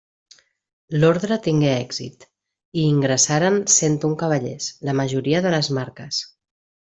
L'orde 1.01 1.37
tingué 1.47 1.67
èxit, 1.81 2.25
i 2.83 2.87
ingressaren 2.93 3.61
cent 3.75 3.99
un 4.11 4.17
cavallers, 4.23 4.71
la 4.91 4.97
majoria 5.03 5.43
de 5.47 5.53
les 5.59 5.73
Marques. 5.81 6.23